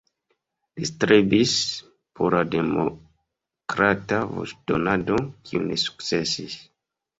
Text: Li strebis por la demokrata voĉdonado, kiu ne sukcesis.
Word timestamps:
Li 0.79 0.85
strebis 0.89 1.51
por 2.21 2.37
la 2.37 2.41
demokrata 2.55 4.23
voĉdonado, 4.33 5.21
kiu 5.51 5.65
ne 5.69 5.81
sukcesis. 5.87 6.61